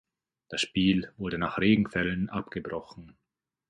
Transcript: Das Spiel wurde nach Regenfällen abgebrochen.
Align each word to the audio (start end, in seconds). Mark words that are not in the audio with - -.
Das 0.49 0.61
Spiel 0.61 1.13
wurde 1.17 1.37
nach 1.37 1.59
Regenfällen 1.59 2.27
abgebrochen. 2.29 3.15